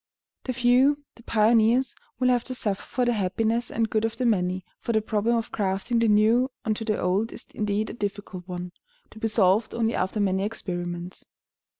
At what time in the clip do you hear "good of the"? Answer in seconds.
3.87-4.25